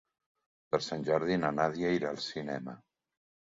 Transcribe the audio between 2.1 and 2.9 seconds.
al cinema.